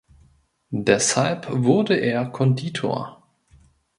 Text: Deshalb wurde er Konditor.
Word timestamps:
Deshalb 0.71 1.45
wurde 1.63 1.93
er 1.95 2.25
Konditor. 2.25 3.21